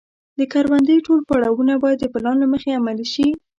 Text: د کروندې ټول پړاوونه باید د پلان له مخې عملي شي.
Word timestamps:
د 0.39 0.41
کروندې 0.53 0.95
ټول 1.05 1.19
پړاوونه 1.29 1.73
باید 1.83 1.99
د 2.01 2.05
پلان 2.13 2.35
له 2.39 2.47
مخې 2.53 2.77
عملي 2.79 3.07
شي. 3.13 3.27